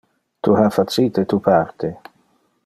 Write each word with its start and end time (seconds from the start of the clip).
Tu 0.47 0.55
ha 0.61 0.71
facite 0.77 1.25
tu 1.35 1.39
parte. 1.49 1.93